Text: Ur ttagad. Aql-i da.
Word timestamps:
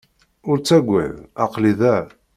Ur 0.49 0.57
ttagad. 0.59 1.15
Aql-i 1.43 1.73
da. 1.79 1.97